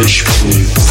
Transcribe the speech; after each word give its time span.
Fresh 0.00 0.22
Flavor. 0.22 0.89